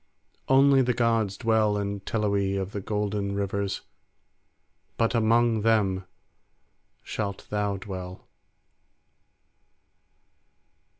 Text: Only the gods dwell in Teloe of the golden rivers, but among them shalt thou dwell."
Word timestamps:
Only 0.47 0.81
the 0.81 0.95
gods 0.95 1.37
dwell 1.37 1.77
in 1.77 1.99
Teloe 1.99 2.57
of 2.59 2.71
the 2.71 2.81
golden 2.81 3.35
rivers, 3.35 3.81
but 4.97 5.13
among 5.13 5.61
them 5.61 6.05
shalt 7.03 7.45
thou 7.51 7.77
dwell." 7.77 8.25